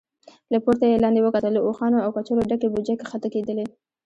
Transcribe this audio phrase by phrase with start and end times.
[0.51, 3.65] له پورته يې لاندې وکتل، له اوښانو او کچرو ډکې بوجۍ کښته کېدلې.